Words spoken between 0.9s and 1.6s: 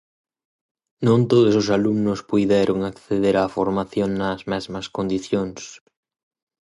Non todos